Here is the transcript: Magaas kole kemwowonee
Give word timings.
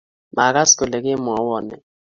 Magaas 0.35 0.71
kole 0.77 0.97
kemwowonee 1.05 1.81